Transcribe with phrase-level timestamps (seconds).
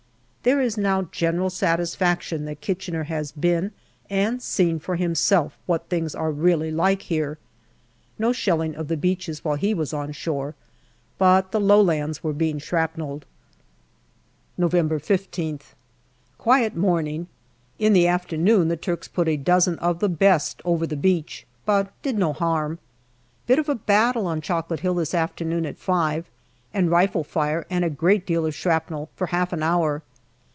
[0.43, 3.73] There is now general satisfaction that Kitchener has been
[4.09, 7.37] and seen for himself what things are really like here.
[8.17, 10.55] No shelling of the beaches while he was on shore,
[11.19, 13.27] but the low lands were being shrapnelled.
[14.57, 15.75] November 15th.
[16.39, 17.27] Quiet morning.
[17.77, 21.91] In the afternoon the Turks put a dozen of the best over the beach, but
[22.01, 22.79] did no harm.
[23.45, 26.25] Bit of a battle on Chocolate Hill this afternoon at five,
[26.73, 30.01] and rifle fire, and a great deal of shrapnel, for half an hour.